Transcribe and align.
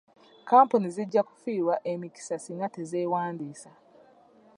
Kapuni 0.49 0.87
zijja 0.95 1.21
kufiirwa 1.27 1.75
emikisa 1.91 2.35
singa 2.43 2.67
tezeewandisa. 2.75 3.71